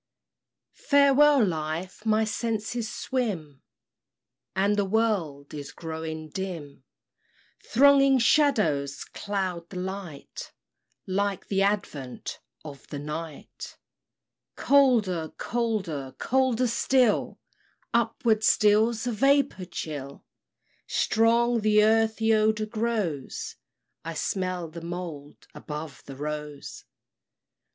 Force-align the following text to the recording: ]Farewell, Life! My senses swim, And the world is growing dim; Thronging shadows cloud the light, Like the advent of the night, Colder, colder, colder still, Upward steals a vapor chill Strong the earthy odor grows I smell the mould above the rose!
]Farewell, 0.89 1.45
Life! 1.45 2.07
My 2.07 2.23
senses 2.23 2.91
swim, 2.91 3.61
And 4.55 4.75
the 4.75 4.83
world 4.83 5.53
is 5.53 5.71
growing 5.71 6.29
dim; 6.29 6.85
Thronging 7.63 8.17
shadows 8.17 9.03
cloud 9.03 9.69
the 9.69 9.77
light, 9.77 10.53
Like 11.05 11.49
the 11.49 11.61
advent 11.61 12.39
of 12.65 12.87
the 12.87 12.97
night, 12.97 13.77
Colder, 14.55 15.33
colder, 15.37 16.15
colder 16.17 16.65
still, 16.65 17.39
Upward 17.93 18.43
steals 18.43 19.05
a 19.05 19.11
vapor 19.11 19.65
chill 19.65 20.25
Strong 20.87 21.59
the 21.61 21.83
earthy 21.83 22.33
odor 22.33 22.65
grows 22.65 23.55
I 24.03 24.15
smell 24.15 24.67
the 24.67 24.81
mould 24.81 25.45
above 25.53 26.01
the 26.07 26.15
rose! 26.15 26.85